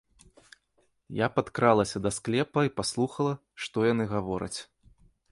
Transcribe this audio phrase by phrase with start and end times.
[1.17, 3.33] Я падкралася да склепа і падслухала,
[3.65, 4.57] што яны гавораць.